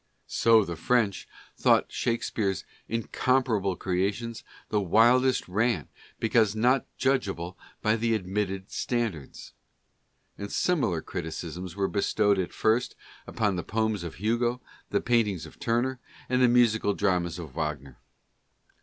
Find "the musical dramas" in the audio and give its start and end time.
16.41-17.37